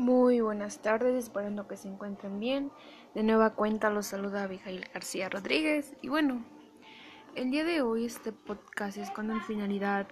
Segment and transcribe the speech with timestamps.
[0.00, 2.72] Muy buenas tardes, esperando que se encuentren bien.
[3.14, 5.94] De nueva cuenta los saluda Abigail García Rodríguez.
[6.00, 6.42] Y bueno,
[7.34, 10.08] el día de hoy este podcast es con la finalidad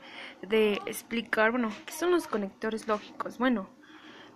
[0.46, 3.38] de explicar, bueno, qué son los conectores lógicos.
[3.38, 3.70] Bueno,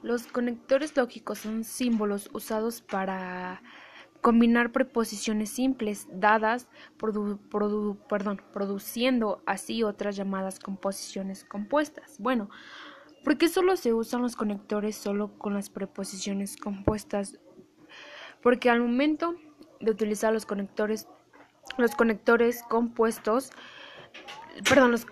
[0.01, 3.61] los conectores lógicos son símbolos usados para
[4.23, 7.99] combinar preposiciones simples dadas, produciendo
[9.45, 12.17] así otras llamadas composiciones compuestas.
[12.21, 12.49] Bueno,
[13.25, 17.39] ¿Por qué solo se usan los conectores solo con las preposiciones compuestas?
[18.43, 19.37] Porque al momento
[19.81, 21.07] de utilizar los conectores,
[21.79, 23.51] los conectores compuestos,
[24.69, 25.07] perdón, los,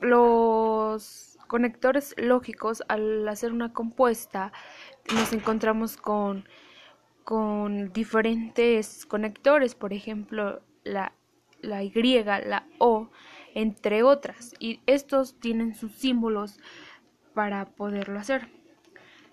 [0.00, 4.52] los, conectores lógicos, al hacer una compuesta,
[5.12, 6.48] nos encontramos con,
[7.24, 11.12] con diferentes conectores, por ejemplo, la,
[11.60, 11.92] la Y,
[12.24, 13.10] la O,
[13.54, 16.58] entre otras, y estos tienen sus símbolos
[17.34, 18.48] para poderlo hacer.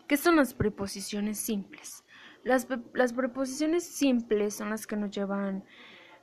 [0.07, 2.03] ¿Qué son las preposiciones simples?
[2.43, 5.63] Las, las preposiciones simples son las que nos llevan,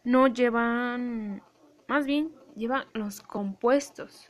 [0.02, 1.42] no llevan,
[1.86, 4.28] más bien, llevan los compuestos.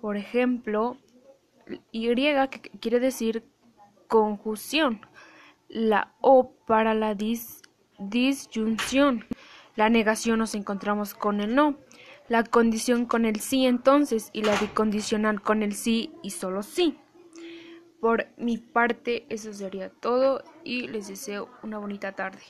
[0.00, 0.96] Por ejemplo,
[1.90, 3.44] Y, que quiere decir
[4.06, 5.00] conjunción.
[5.68, 7.16] La O para la
[7.98, 9.24] disyunción.
[9.74, 11.76] La negación nos encontramos con el no
[12.28, 16.98] la condición con el sí entonces y la bicondicional con el sí y solo sí.
[18.00, 22.42] Por mi parte eso sería todo y les deseo una bonita tarde.